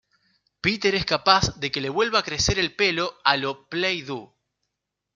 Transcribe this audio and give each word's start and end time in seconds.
Peter 0.61 0.95
es 0.95 1.05
capaz 1.05 1.59
de 1.59 1.71
que 1.71 1.79
le 1.79 1.87
vuelva 1.89 2.17
a 2.17 2.23
crecer 2.23 2.57
el 2.57 2.75
pelo 2.75 3.19
"a 3.23 3.37
lo" 3.37 3.69
Play-Doh. 3.69 4.35